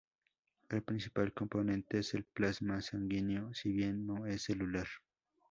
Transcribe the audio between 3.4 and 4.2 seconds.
si bien